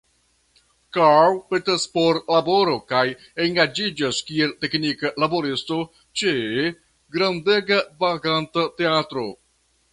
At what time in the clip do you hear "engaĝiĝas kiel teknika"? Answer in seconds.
3.47-5.13